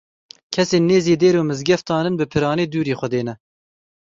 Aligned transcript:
Kesên 0.53 0.83
nêzî 0.89 1.15
dêr 1.21 1.35
û 1.41 1.41
mizgeftan 1.49 2.03
in 2.09 2.15
bi 2.19 2.25
piranî 2.33 2.65
dûrî 2.73 2.93
Xwedê 2.99 3.21
ne. 3.27 3.35